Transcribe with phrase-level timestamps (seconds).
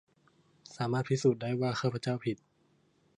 [0.75, 2.37] สามารถพิสูจน์ได้ว่า ข้าพเจ้าผิด